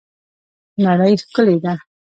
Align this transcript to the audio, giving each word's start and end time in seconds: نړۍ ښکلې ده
نړۍ 0.85 1.13
ښکلې 1.21 1.55
ده 1.63 1.73